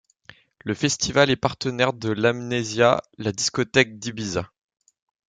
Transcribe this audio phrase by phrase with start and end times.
[0.61, 4.49] Le festival est partenaire de l'Amnesia, la discothèque d'Ibiza.